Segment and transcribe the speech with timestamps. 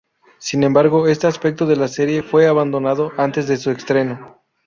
[0.39, 4.41] Sin embargo, este aspecto de la serie fue abandonado antes de su estreno.